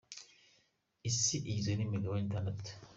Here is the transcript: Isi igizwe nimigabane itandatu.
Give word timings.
Isi 1.09 1.35
igizwe 1.49 1.71
nimigabane 1.75 2.23
itandatu. 2.27 2.69